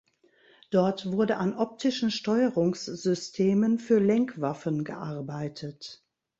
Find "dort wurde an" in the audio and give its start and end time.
0.71-1.55